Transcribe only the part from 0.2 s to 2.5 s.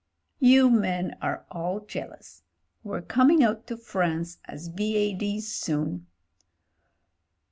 "You men are all jealous.